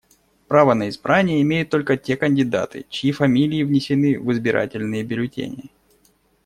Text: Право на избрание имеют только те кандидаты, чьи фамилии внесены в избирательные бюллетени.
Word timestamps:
Право 0.47 0.73
на 0.73 0.89
избрание 0.89 1.43
имеют 1.43 1.69
только 1.69 1.95
те 1.95 2.17
кандидаты, 2.17 2.87
чьи 2.89 3.11
фамилии 3.11 3.61
внесены 3.61 4.19
в 4.19 4.31
избирательные 4.31 5.03
бюллетени. 5.03 5.69